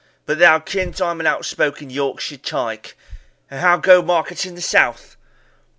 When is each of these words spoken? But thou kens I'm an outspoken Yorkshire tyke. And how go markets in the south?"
But 0.25 0.39
thou 0.39 0.57
kens 0.57 0.99
I'm 0.99 1.19
an 1.19 1.27
outspoken 1.27 1.91
Yorkshire 1.91 2.37
tyke. 2.39 2.97
And 3.51 3.59
how 3.59 3.77
go 3.77 4.01
markets 4.01 4.47
in 4.47 4.55
the 4.55 4.59
south?" 4.61 5.15